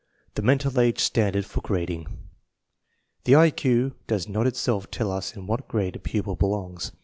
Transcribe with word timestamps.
CHAPTER 0.01 0.31
THE 0.41 0.45
MENTAL 0.47 0.79
AGE 0.79 0.99
STANDARD 0.99 1.45
FOR 1.45 1.61
GRADING 1.61 2.07
* 2.69 3.23
THE 3.25 3.35
I 3.35 3.51
Q 3.51 3.93
does 4.07 4.27
not 4.27 4.47
itself 4.47 4.89
tell 4.89 5.11
us 5.11 5.35
in 5.35 5.45
what 5.45 5.67
grade 5.67 5.95
a 5.95 5.99
pupil 5.99 6.35
belongs. 6.35 6.91